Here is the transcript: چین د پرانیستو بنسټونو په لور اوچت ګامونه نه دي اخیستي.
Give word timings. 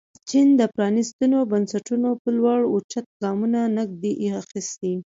چین 0.29 0.47
د 0.59 0.61
پرانیستو 0.75 1.37
بنسټونو 1.51 2.09
په 2.21 2.29
لور 2.37 2.59
اوچت 2.73 3.05
ګامونه 3.21 3.59
نه 3.75 3.83
دي 4.01 4.13
اخیستي. 4.43 4.93